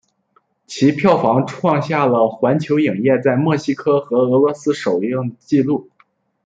[0.65, 5.91] 其票房创下了环球影业在墨西哥和俄罗斯首映的纪录。